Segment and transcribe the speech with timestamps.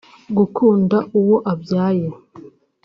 [0.37, 2.07] gukunda uwo abyaye